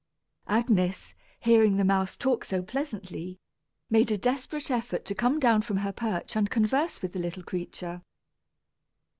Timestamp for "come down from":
5.13-5.77